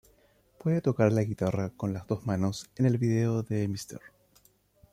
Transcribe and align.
Puede 0.57 0.81
tocar 0.81 1.11
la 1.11 1.21
guitarra 1.23 1.69
con 1.77 1.93
las 1.93 2.07
dos 2.07 2.25
manos, 2.25 2.71
en 2.75 2.87
el 2.87 2.97
vídeo 2.97 3.43
de 3.43 3.67
Mr. 3.67 4.01